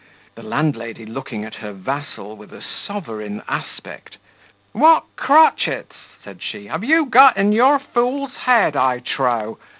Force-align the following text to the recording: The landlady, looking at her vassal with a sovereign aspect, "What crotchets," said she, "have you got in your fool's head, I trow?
The 0.33 0.41
landlady, 0.41 1.05
looking 1.05 1.45
at 1.45 1.53
her 1.57 1.73
vassal 1.73 2.35
with 2.35 2.51
a 2.53 2.63
sovereign 2.87 3.43
aspect, 3.47 4.17
"What 4.71 5.03
crotchets," 5.15 5.95
said 6.23 6.41
she, 6.41 6.65
"have 6.65 6.83
you 6.83 7.05
got 7.05 7.37
in 7.37 7.51
your 7.51 7.77
fool's 7.77 8.33
head, 8.33 8.75
I 8.75 8.97
trow? 8.97 9.59